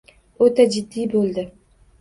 [0.45, 1.47] O’ta jiddiy bo‘ldi.